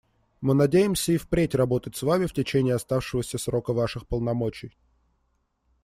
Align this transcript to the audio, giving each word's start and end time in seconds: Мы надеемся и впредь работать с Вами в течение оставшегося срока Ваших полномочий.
Мы 0.41 0.55
надеемся 0.55 1.11
и 1.11 1.17
впредь 1.17 1.53
работать 1.53 1.95
с 1.95 2.01
Вами 2.01 2.25
в 2.25 2.33
течение 2.33 2.73
оставшегося 2.73 3.37
срока 3.37 3.71
Ваших 3.71 4.07
полномочий. 4.07 4.73